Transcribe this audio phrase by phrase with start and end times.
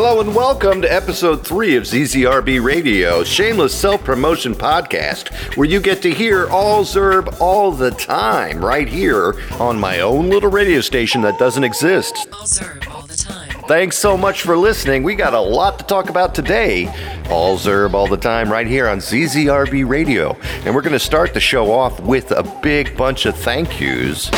[0.00, 5.80] Hello and welcome to episode three of ZZRB Radio, shameless self promotion podcast, where you
[5.80, 10.80] get to hear all Zerb all the time, right here on my own little radio
[10.82, 12.28] station that doesn't exist.
[12.32, 13.50] All Zerb all the time.
[13.66, 15.02] Thanks so much for listening.
[15.02, 16.86] We got a lot to talk about today.
[17.28, 20.36] All Zerb all the time, right here on ZZRB Radio.
[20.64, 24.30] And we're going to start the show off with a big bunch of thank yous.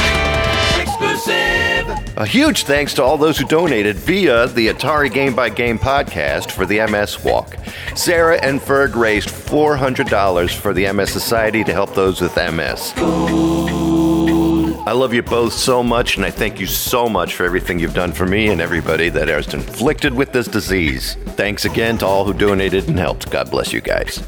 [2.20, 6.50] A huge thanks to all those who donated via the Atari Game by Game podcast
[6.50, 7.56] for the MS Walk.
[7.96, 12.92] Sarah and Ferg raised $400 for the MS Society to help those with MS.
[14.86, 17.94] I love you both so much, and I thank you so much for everything you've
[17.94, 21.16] done for me and everybody that is inflicted with this disease.
[21.36, 23.30] Thanks again to all who donated and helped.
[23.30, 24.22] God bless you guys.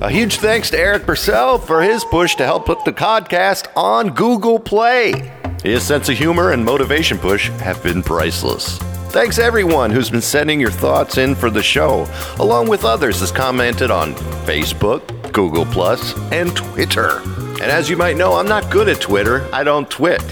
[0.00, 4.10] A huge thanks to Eric Purcell for his push to help put the podcast on
[4.14, 5.32] Google Play.
[5.62, 8.78] His sense of humor and motivation push have been priceless.
[9.10, 12.06] Thanks everyone who's been sending your thoughts in for the show,
[12.38, 17.20] along with others as commented on Facebook, Google Plus, and Twitter.
[17.62, 19.48] And as you might know, I'm not good at Twitter.
[19.52, 20.22] I don't twit.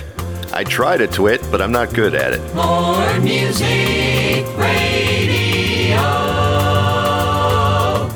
[0.53, 2.55] I try to twit, but I'm not good at it.
[2.55, 4.47] More music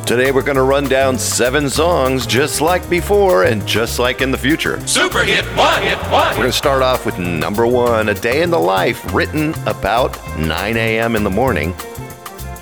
[0.09, 4.31] Today we're going to run down seven songs just like before and just like in
[4.31, 4.81] the future.
[4.87, 6.31] Super hit one, hit one.
[6.31, 10.19] We're going to start off with number one, A Day in the Life, written about
[10.39, 11.15] 9 a.m.
[11.15, 11.75] in the morning.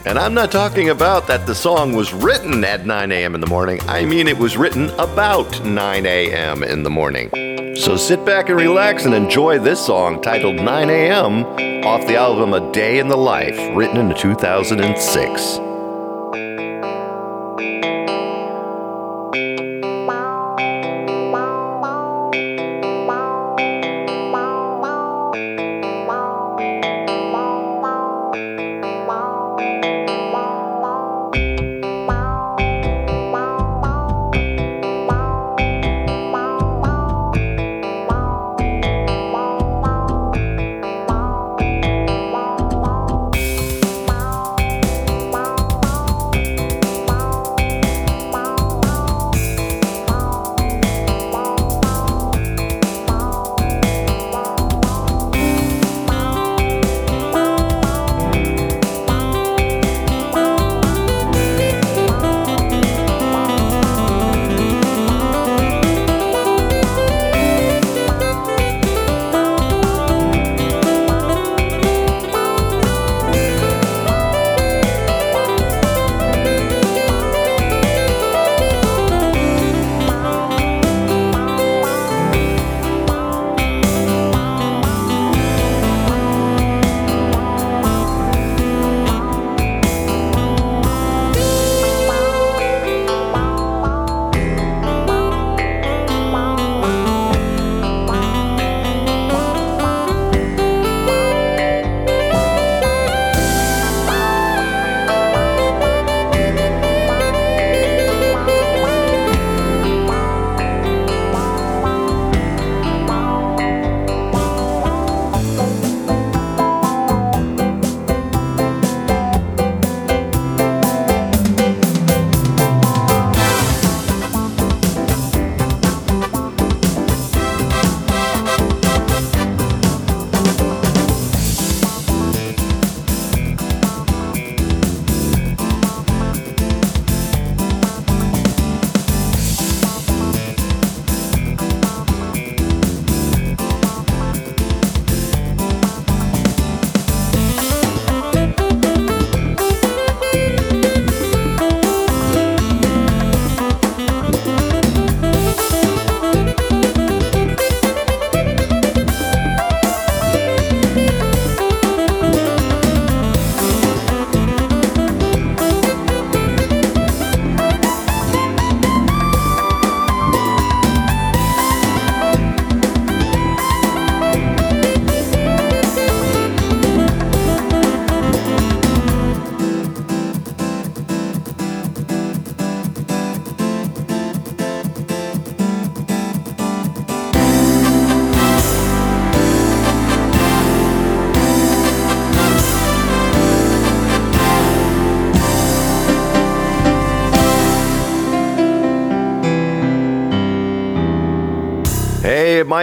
[0.06, 3.36] And I'm not talking about that the song was written at 9 a.m.
[3.36, 3.78] in the morning.
[3.82, 6.64] I mean, it was written about 9 a.m.
[6.64, 7.30] in the morning.
[7.76, 11.44] So sit back and relax and enjoy this song titled 9 a.m.
[11.84, 15.65] off the album A Day in the Life, written in 2006.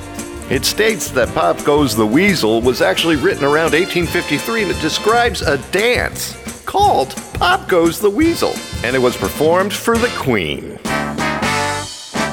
[0.50, 5.42] It states that Pop Goes the Weasel was actually written around 1853 and it describes
[5.42, 6.34] a dance
[6.64, 10.78] called Pop Goes the Weasel, and it was performed for the Queen.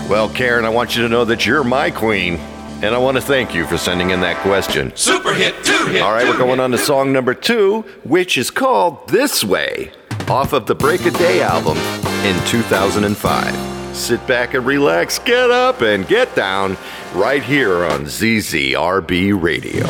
[0.10, 3.22] Well, Karen, I want you to know that you're my queen, and I want to
[3.22, 4.96] thank you for sending in that question.
[4.96, 6.02] Super hit, two hit.
[6.04, 6.60] All right, we're going hit.
[6.60, 9.92] on to song number two, which is called This Way,
[10.30, 11.78] off of the Break a Day album
[12.24, 13.96] in 2005.
[13.96, 16.78] Sit back and relax, get up and get down
[17.16, 19.86] right here on ZZRB Radio.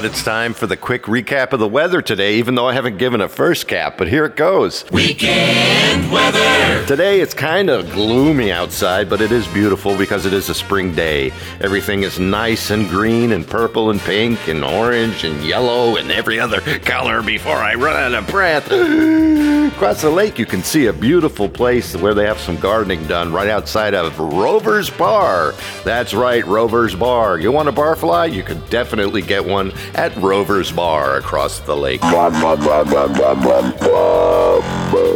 [0.00, 2.96] What, it's time for the quick recap of the weather today, even though I haven't
[2.96, 4.90] given a first cap, but here it goes.
[4.90, 6.39] Weekend weather.
[6.90, 10.92] Today it's kind of gloomy outside, but it is beautiful because it is a spring
[10.92, 11.30] day.
[11.60, 16.40] Everything is nice and green and purple and pink and orange and yellow and every
[16.40, 18.66] other color before I run out of breath.
[19.76, 23.32] Across the lake, you can see a beautiful place where they have some gardening done
[23.32, 25.54] right outside of Rover's Bar.
[25.84, 27.38] That's right, Rover's Bar.
[27.38, 28.32] You want a barfly?
[28.32, 32.02] You can definitely get one at Rover's Bar across the lake.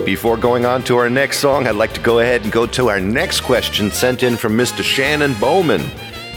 [0.05, 2.91] Before going on to our next song, I'd like to go ahead and go to
[2.91, 4.83] our next question sent in from Mr.
[4.83, 5.81] Shannon Bowman.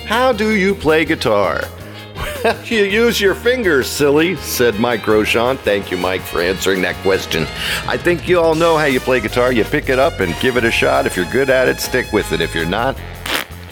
[0.05, 1.61] How do you play guitar?
[2.63, 5.57] you use your fingers, silly, said Mike Grosjean.
[5.57, 7.43] Thank you, Mike, for answering that question.
[7.87, 9.51] I think you all know how you play guitar.
[9.51, 11.05] You pick it up and give it a shot.
[11.05, 12.39] If you're good at it, stick with it.
[12.39, 12.97] If you're not,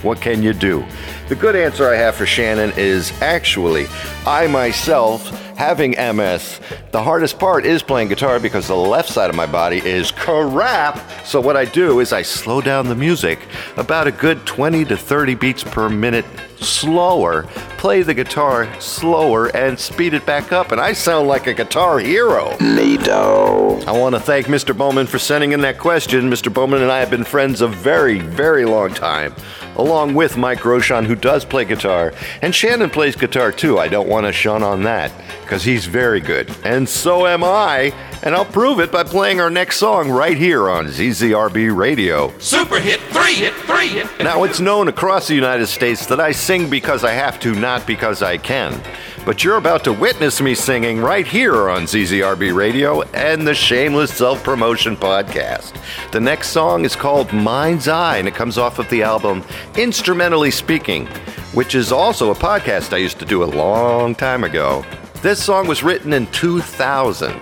[0.06, 0.86] what can you do?
[1.28, 3.88] The good answer I have for Shannon is actually,
[4.26, 6.60] I myself, having MS,
[6.92, 11.02] the hardest part is playing guitar because the left side of my body is crap.
[11.26, 13.40] So, what I do is I slow down the music
[13.78, 16.26] about a good 20 to 30 beats per minute
[16.60, 17.44] slower,
[17.78, 22.00] play the guitar slower, and speed it back up, and I sound like a guitar
[22.00, 22.56] hero.
[23.88, 24.76] I want to thank Mr.
[24.76, 26.30] Bowman for sending in that question.
[26.30, 26.54] Mr.
[26.54, 29.36] Bowman and I have been friends a very, very long time,
[29.76, 33.78] along with Mike Roshan, who does play guitar, and Shannon plays guitar too.
[33.80, 37.94] I don't want to shun on that because he's very good, and so am I.
[38.24, 42.36] And I'll prove it by playing our next song right here on ZZRB Radio.
[42.40, 44.08] Super hit three hit three hit.
[44.20, 47.86] Now, it's known across the United States that I sing because I have to, not
[47.86, 48.82] because I can.
[49.26, 54.14] But you're about to witness me singing right here on ZZRB Radio and the Shameless
[54.14, 55.76] Self Promotion Podcast.
[56.12, 59.44] The next song is called Mind's Eye, and it comes off of the album
[59.78, 61.08] Instrumentally Speaking,
[61.54, 64.86] which is also a podcast I used to do a long time ago.
[65.22, 67.42] This song was written in 2000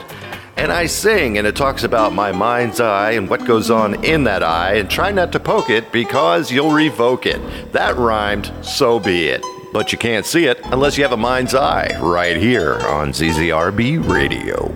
[0.56, 4.24] and I sing, and it talks about my mind's eye and what goes on in
[4.26, 7.74] that eye, and try not to poke it because you'll revoke it.
[7.74, 9.44] That rhymed, so be it.
[9.74, 14.08] But you can't see it unless you have a mind's eye right here on ZZRB
[14.08, 14.74] Radio.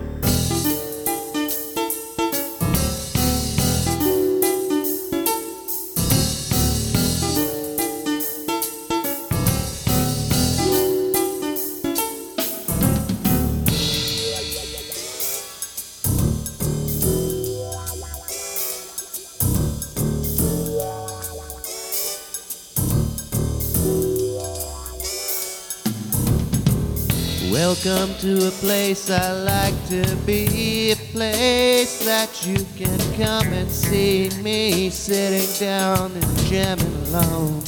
[27.84, 33.70] Welcome to a place I like to be, a place that you can come and
[33.70, 37.62] see me sitting down and jamming alone.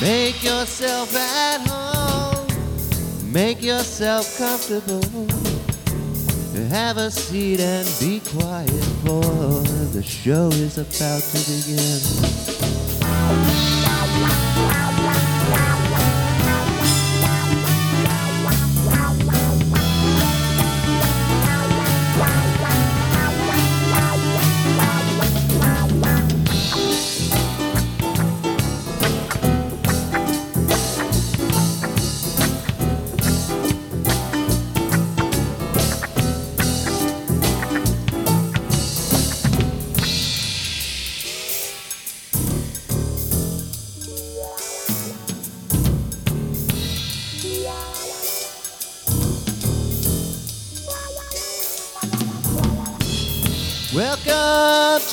[0.00, 2.46] Make yourself at home,
[3.32, 5.02] make yourself comfortable.
[6.68, 9.24] Have a seat and be quiet, for
[9.92, 12.00] the show is about to begin.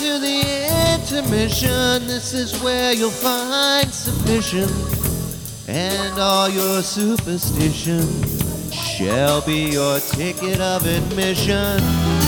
[0.06, 2.06] To the intermission.
[2.06, 4.70] This is where you'll find submission,
[5.68, 8.06] and all your superstition
[8.72, 12.25] shall be your ticket of admission.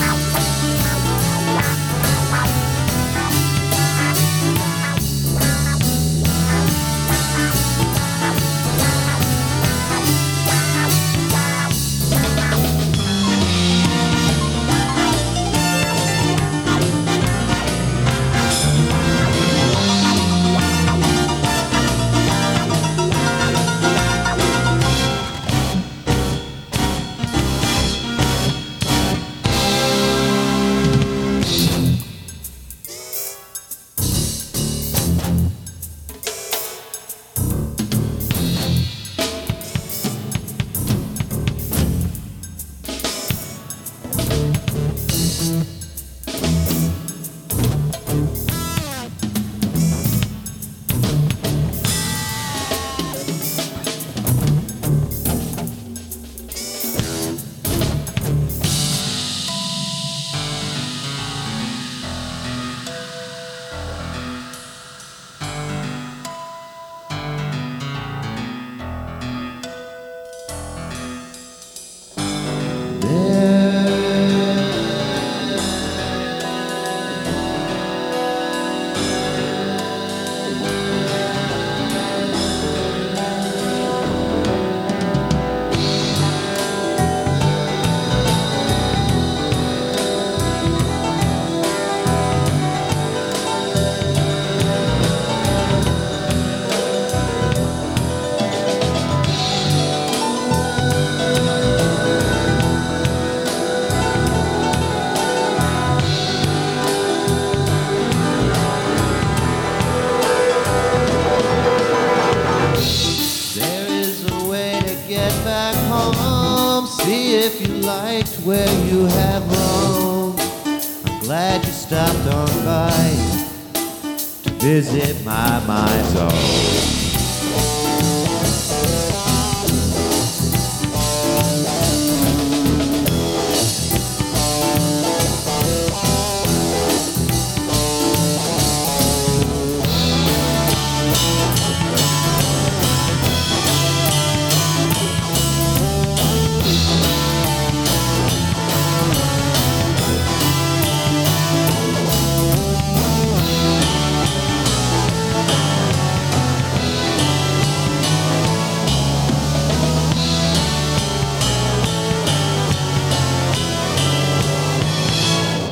[124.91, 125.46] Visit my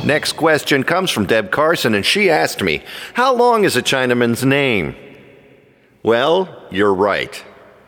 [0.06, 2.84] Next question comes from Deb Carson, and she asked me,
[3.16, 4.96] How long is a Chinaman's name?
[6.04, 7.44] Well, you're right.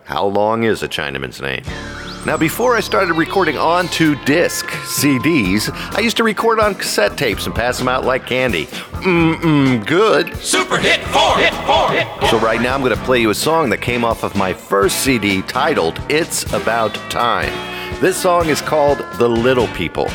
[0.05, 1.62] How long is a Chinaman's name?
[2.25, 7.45] Now, before I started recording onto disc CDs, I used to record on cassette tapes
[7.45, 8.65] and pass them out like candy.
[8.65, 10.35] Mmm, good.
[10.37, 11.37] Super hit four.
[11.37, 11.92] Hit four.
[11.92, 12.29] Hit four.
[12.29, 14.53] So, right now, I'm going to play you a song that came off of my
[14.53, 17.53] first CD titled It's About Time.
[18.01, 20.07] This song is called The Little People,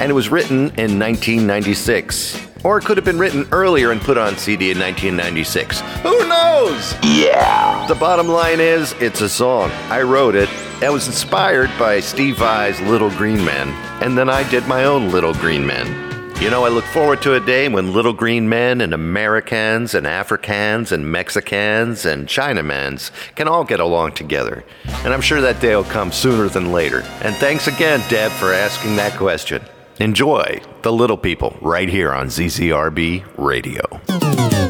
[0.00, 2.40] and it was written in 1996.
[2.64, 5.80] Or it could have been written earlier and put on CD in 1996.
[6.02, 6.94] Who knows?
[7.02, 7.86] Yeah.
[7.86, 9.70] The bottom line is, it's a song.
[9.88, 10.48] I wrote it.
[10.82, 13.68] It was inspired by Steve Vai's Little Green Men,
[14.02, 16.06] and then I did my own Little Green Men.
[16.38, 20.06] You know, I look forward to a day when little green men and Americans and
[20.06, 24.62] Africans and Mexicans and Chinamans can all get along together.
[25.02, 27.00] And I'm sure that day will come sooner than later.
[27.22, 29.62] And thanks again, Deb, for asking that question.
[29.98, 34.65] Enjoy The Little People right here on ZZRB Radio.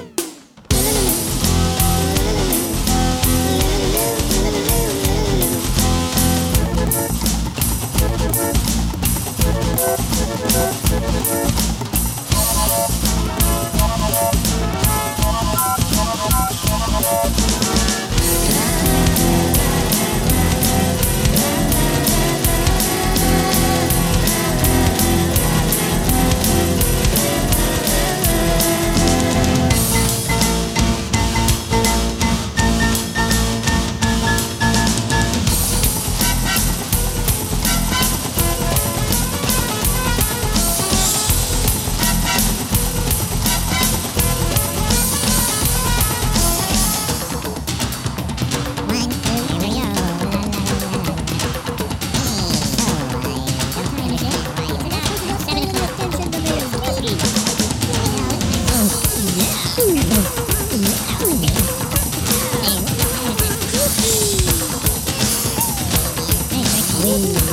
[67.09, 67.46] Oh,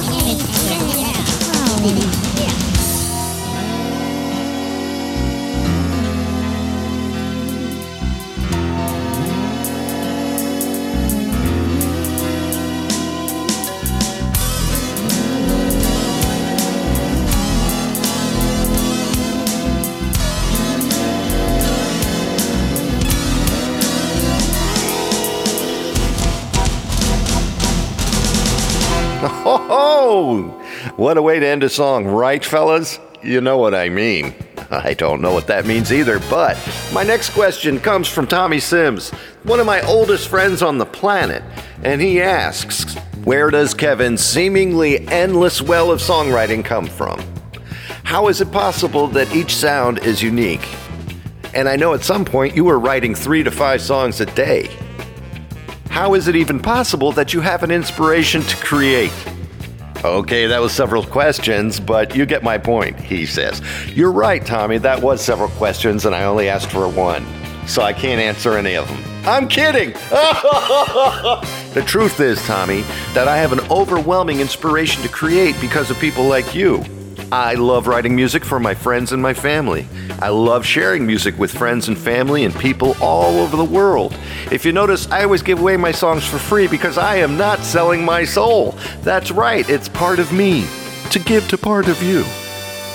[31.14, 33.00] what a way to end a song, right, fellas?
[33.22, 34.34] You know what I mean.
[34.72, 36.58] I don't know what that means either, but
[36.92, 39.12] my next question comes from Tommy Sims,
[39.44, 41.44] one of my oldest friends on the planet,
[41.84, 42.96] and he asks,
[43.26, 47.22] Where does Kevin's seemingly endless well of songwriting come from?
[48.04, 50.68] How is it possible that each sound is unique?
[51.54, 54.76] And I know at some point you were writing three to five songs a day.
[55.92, 59.14] How is it even possible that you have an inspiration to create?
[60.04, 63.62] Okay, that was several questions, but you get my point, he says.
[63.88, 67.26] You're right, Tommy, that was several questions, and I only asked for one,
[67.68, 69.02] so I can't answer any of them.
[69.26, 69.92] I'm kidding!
[71.72, 72.82] the truth is, Tommy,
[73.14, 76.84] that I have an overwhelming inspiration to create because of people like you.
[77.32, 79.88] I love writing music for my friends and my family.
[80.22, 84.16] I love sharing music with friends and family and people all over the world.
[84.52, 87.60] If you notice, I always give away my songs for free because I am not
[87.60, 88.76] selling my soul.
[89.02, 90.66] That's right, it's part of me
[91.12, 92.24] to give to part of you.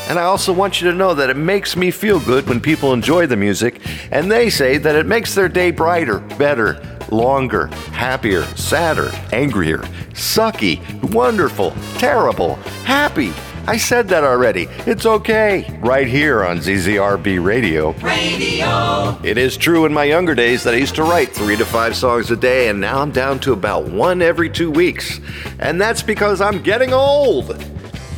[0.08, 2.92] And I also want you to know that it makes me feel good when people
[2.94, 8.42] enjoy the music and they say that it makes their day brighter, better, longer, happier,
[8.56, 9.78] sadder, angrier,
[10.14, 10.80] sucky,
[11.12, 13.32] wonderful, terrible, happy.
[13.68, 14.66] I said that already.
[14.87, 15.78] It's okay.
[15.83, 17.92] Right here on ZZRB Radio.
[18.00, 19.20] Radio.
[19.22, 21.94] It is true in my younger days that I used to write three to five
[21.94, 25.20] songs a day, and now I'm down to about one every two weeks.
[25.59, 27.62] And that's because I'm getting old.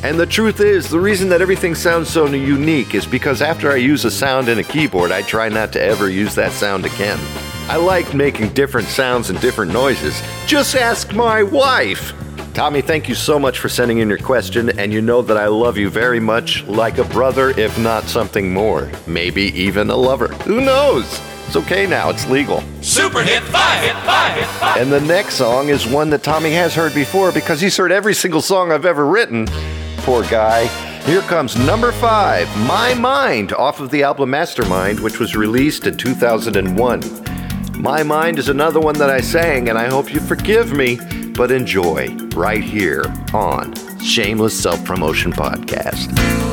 [0.04, 3.76] And the truth is, the reason that everything sounds so unique is because after I
[3.76, 7.18] use a sound in a keyboard, I try not to ever use that sound again.
[7.68, 10.22] I like making different sounds and different noises.
[10.46, 12.12] Just ask my wife!
[12.54, 15.46] Tommy, thank you so much for sending in your question, and you know that I
[15.46, 18.90] love you very much, like a brother, if not something more.
[19.06, 20.28] Maybe even a lover.
[20.44, 21.20] Who knows?
[21.46, 22.62] It's okay now, it's legal.
[22.80, 24.76] Super hit 5, hit 5, hit 5.
[24.78, 28.14] And the next song is one that Tommy has heard before because he's heard every
[28.14, 29.46] single song I've ever written.
[29.98, 30.66] Poor guy.
[31.06, 35.96] Here comes number five, My Mind, off of the album Mastermind, which was released in
[35.96, 37.00] 2001.
[37.80, 40.98] My Mind is another one that I sang, and I hope you forgive me,
[41.40, 46.49] but enjoy right here on Shameless Self Promotion Podcast.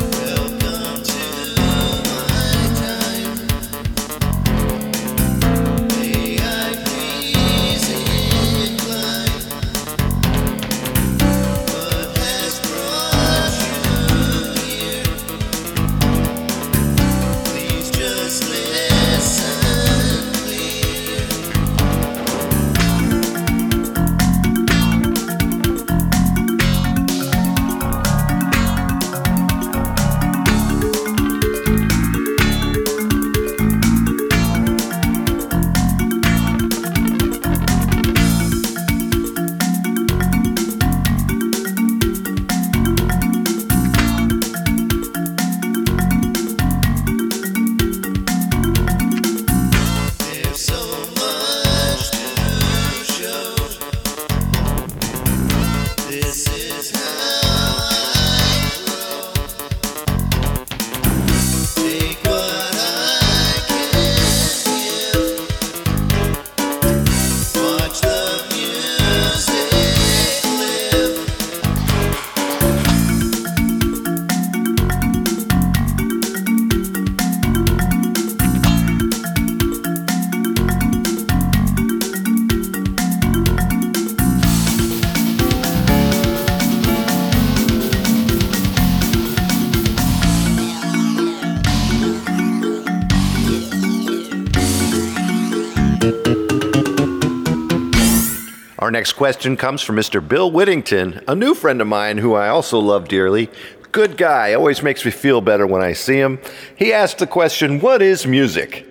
[98.78, 100.26] Our next question comes from Mr.
[100.26, 103.50] Bill Whittington, a new friend of mine who I also love dearly.
[103.90, 106.38] Good guy, always makes me feel better when I see him.
[106.76, 108.86] He asked the question, What is music?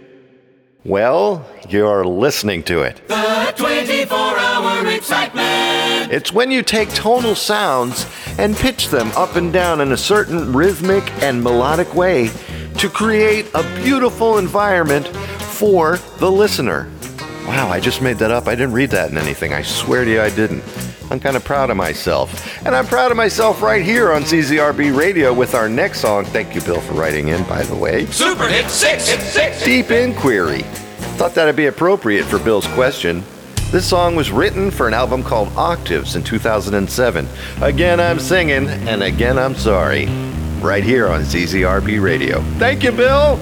[0.83, 3.01] Well, you're listening to it.
[3.07, 6.11] The 24 hour excitement.
[6.11, 8.05] It's when you take tonal sounds
[8.37, 12.29] and pitch them up and down in a certain rhythmic and melodic way
[12.79, 16.91] to create a beautiful environment for the listener.
[17.47, 18.47] Wow, I just made that up.
[18.47, 19.53] I didn't read that in anything.
[19.53, 20.63] I swear to you, I didn't.
[21.09, 22.65] I'm kind of proud of myself.
[22.65, 26.25] And I'm proud of myself right here on ZZRB Radio with our next song.
[26.25, 28.05] Thank you, Bill, for writing in, by the way.
[28.07, 29.63] Super hit 6, hit 6.
[29.63, 30.63] Deep Inquiry.
[31.15, 33.23] Thought that'd be appropriate for Bill's question.
[33.71, 37.27] This song was written for an album called Octaves in 2007.
[37.61, 40.07] Again, I'm singing, and again, I'm sorry.
[40.59, 42.41] Right here on ZZRB Radio.
[42.59, 43.39] Thank you, Bill!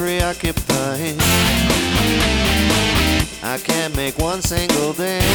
[0.00, 1.18] Thoughts.
[3.42, 5.26] I can't make one single dance.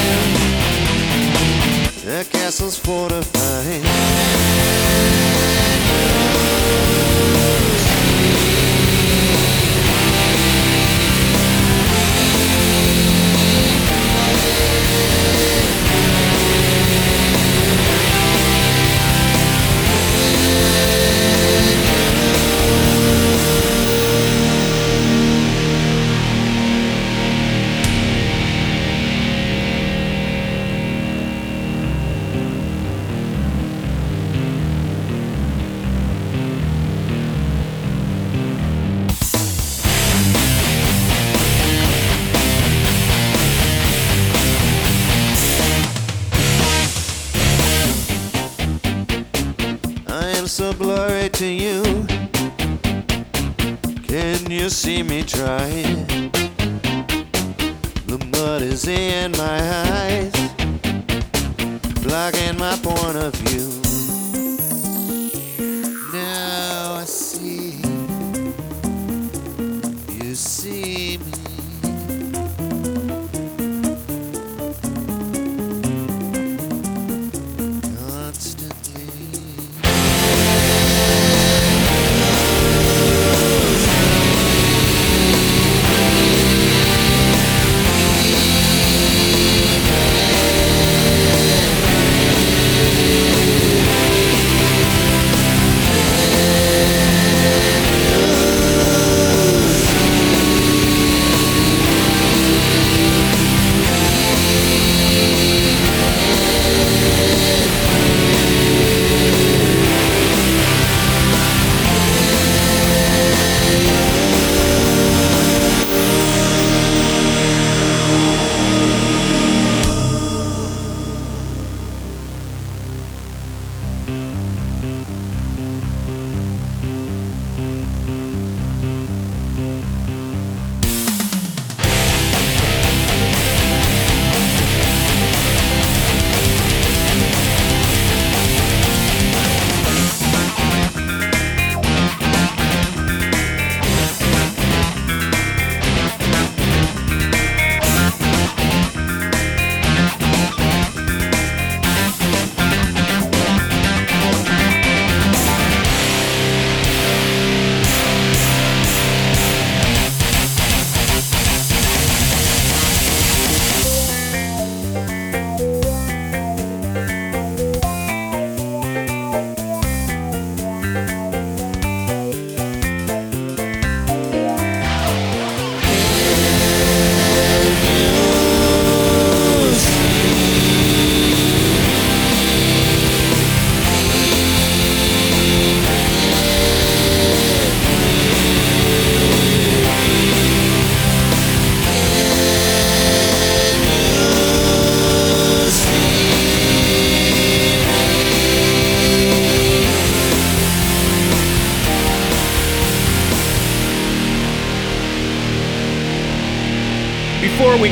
[2.04, 3.84] The castle's fortified.
[51.26, 51.82] Blurry to you.
[54.04, 56.06] Can you see me trying?
[58.06, 59.60] The mud is in my
[59.90, 60.34] eyes,
[62.04, 63.85] blocking my point of view.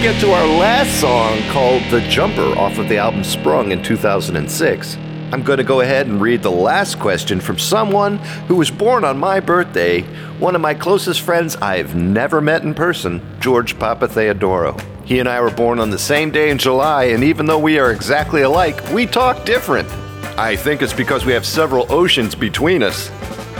[0.03, 4.97] Get to our last song called The Jumper off of the album Sprung in 2006,
[5.31, 8.17] I'm going to go ahead and read the last question from someone
[8.49, 10.01] who was born on my birthday,
[10.39, 14.77] one of my closest friends I've never met in person, George Papa Theodoro.
[15.05, 17.79] He and I were born on the same day in July, and even though we
[17.79, 19.87] are exactly alike, we talk different.
[20.37, 23.09] I think it's because we have several oceans between us.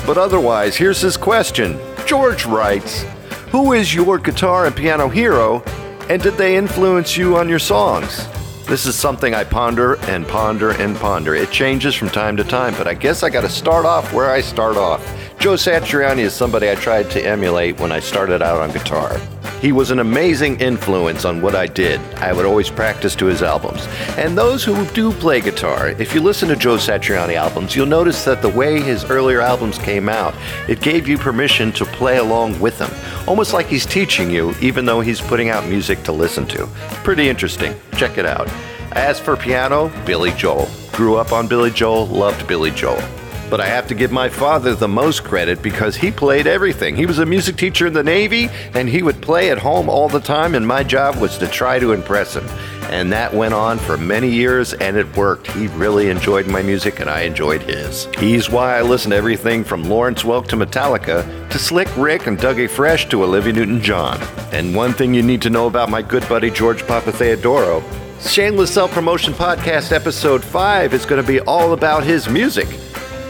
[0.05, 1.79] But otherwise, here's his question.
[2.05, 3.03] George writes
[3.51, 5.63] Who is your guitar and piano hero,
[6.09, 8.27] and did they influence you on your songs?
[8.67, 11.35] This is something I ponder and ponder and ponder.
[11.35, 14.31] It changes from time to time, but I guess I got to start off where
[14.31, 15.01] I start off.
[15.39, 19.19] Joe Satriani is somebody I tried to emulate when I started out on guitar.
[19.63, 22.01] He was an amazing influence on what I did.
[22.15, 23.87] I would always practice to his albums.
[24.17, 28.25] And those who do play guitar, if you listen to Joe Satriani albums, you'll notice
[28.25, 30.35] that the way his earlier albums came out,
[30.67, 32.91] it gave you permission to play along with him.
[33.25, 36.67] Almost like he's teaching you, even though he's putting out music to listen to.
[37.05, 37.73] Pretty interesting.
[37.95, 38.51] Check it out.
[38.91, 40.69] As for piano, Billy Joel.
[40.91, 43.01] Grew up on Billy Joel, loved Billy Joel.
[43.49, 46.95] But I have to give my father the most credit because he played everything.
[46.95, 50.09] He was a music teacher in the Navy and he would play at home all
[50.09, 52.47] the time, and my job was to try to impress him.
[52.91, 55.47] And that went on for many years and it worked.
[55.51, 58.07] He really enjoyed my music and I enjoyed his.
[58.19, 62.37] He's why I listen to everything from Lawrence Welk to Metallica to Slick Rick and
[62.37, 64.21] Dougie Fresh to Olivia Newton John.
[64.51, 67.83] And one thing you need to know about my good buddy George Papatheodoro
[68.21, 72.67] Shameless Self Promotion Podcast Episode 5 is going to be all about his music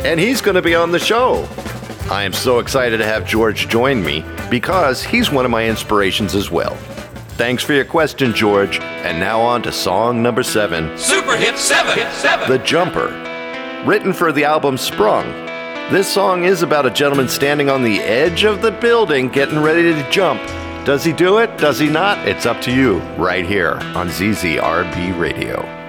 [0.03, 1.47] and he's going to be on the show.
[2.11, 6.35] I am so excited to have George join me because he's one of my inspirations
[6.35, 6.75] as well.
[7.35, 8.79] Thanks for your question, George.
[8.79, 11.97] And now on to song number seven Super Hit 7.
[11.97, 12.49] Hit 7.
[12.49, 13.07] The Jumper.
[13.85, 15.25] Written for the album Sprung.
[15.91, 19.93] This song is about a gentleman standing on the edge of the building getting ready
[19.93, 20.41] to jump.
[20.85, 21.57] Does he do it?
[21.57, 22.27] Does he not?
[22.27, 25.82] It's up to you right here on ZZRB Radio.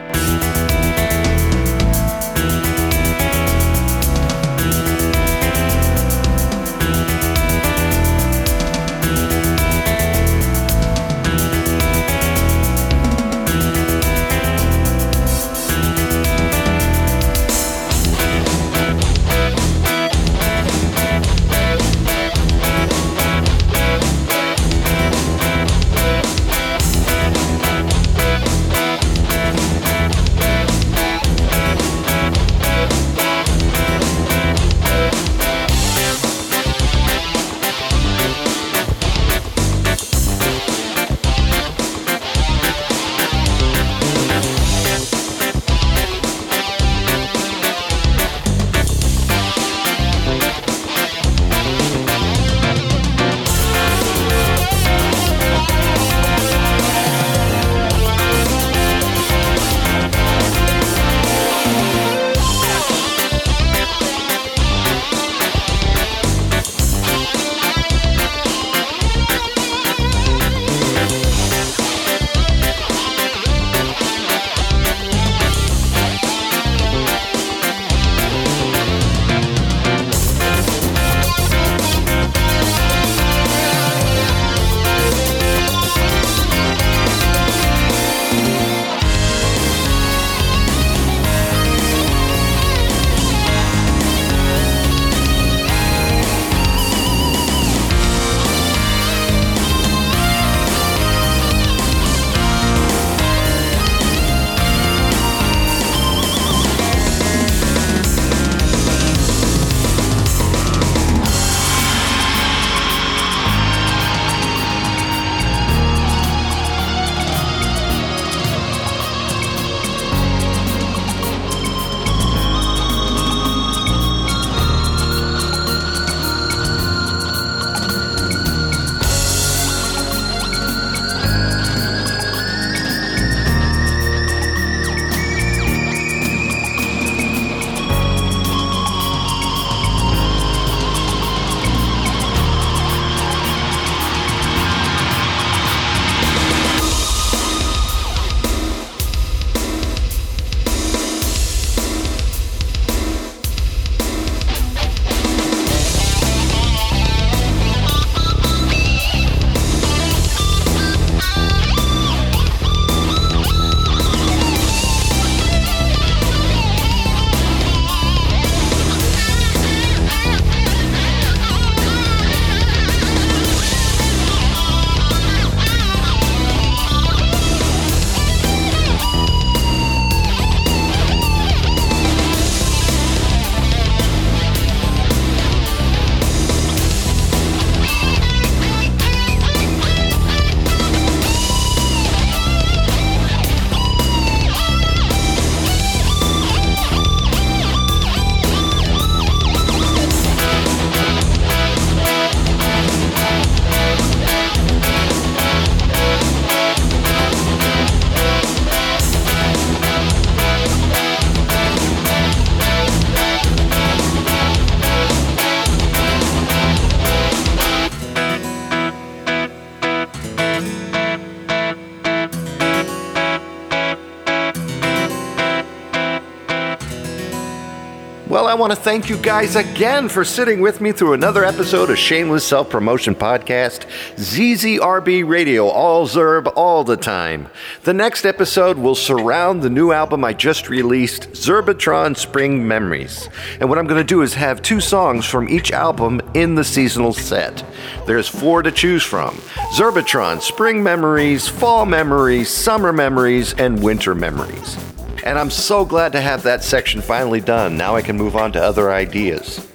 [228.64, 232.46] Want to thank you guys again for sitting with me through another episode of Shameless
[232.46, 233.86] Self Promotion Podcast,
[234.16, 237.48] ZZRB Radio, all Zerb, all the time.
[237.82, 243.28] The next episode will surround the new album I just released, Zerbatron Spring Memories.
[243.60, 246.64] And what I'm going to do is have two songs from each album in the
[246.64, 247.62] seasonal set.
[248.06, 249.34] There's four to choose from
[249.76, 254.93] Zerbatron, Spring Memories, Fall Memories, Summer Memories, and Winter Memories.
[255.24, 257.78] And I'm so glad to have that section finally done.
[257.78, 259.66] Now I can move on to other ideas.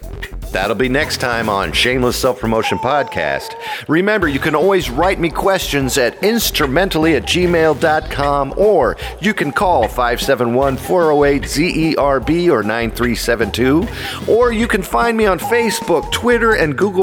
[0.52, 3.56] That'll be next time on Shameless Self Promotion Podcast.
[3.88, 9.88] Remember, you can always write me questions at instrumentally at gmail.com or you can call
[9.88, 13.88] 571 408 ZERB or 9372.
[14.28, 17.00] Or you can find me on Facebook, Twitter, and Google.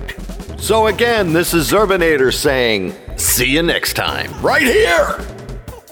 [0.60, 5.20] So, again, this is Zerbinator saying, see you next time, right here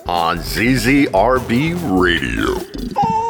[0.08, 3.23] on ZZRB Radio.